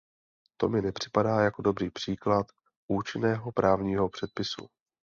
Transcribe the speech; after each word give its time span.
To 0.57 0.69
mi 0.69 0.81
nepřipadá 0.81 1.39
jako 1.41 1.61
dobrý 1.61 1.89
příklad 1.89 2.47
účinného 2.87 3.51
právního 3.51 4.09
předpisu. 4.09 4.67